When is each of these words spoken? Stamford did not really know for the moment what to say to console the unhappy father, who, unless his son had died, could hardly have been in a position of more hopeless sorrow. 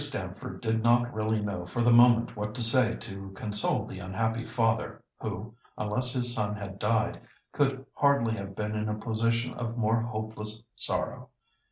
Stamford 0.03 0.61
did 0.61 0.81
not 0.81 1.13
really 1.13 1.41
know 1.41 1.67
for 1.67 1.83
the 1.83 1.93
moment 1.93 2.35
what 2.35 2.55
to 2.55 2.63
say 2.63 2.95
to 3.01 3.29
console 3.35 3.85
the 3.85 3.99
unhappy 3.99 4.47
father, 4.47 5.03
who, 5.19 5.53
unless 5.77 6.11
his 6.11 6.33
son 6.33 6.55
had 6.55 6.79
died, 6.79 7.21
could 7.51 7.85
hardly 7.93 8.33
have 8.35 8.55
been 8.55 8.75
in 8.75 8.89
a 8.89 8.95
position 8.97 9.53
of 9.53 9.77
more 9.77 10.01
hopeless 10.01 10.63
sorrow. 10.75 11.29